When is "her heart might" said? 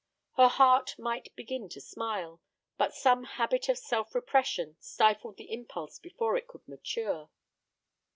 0.35-1.31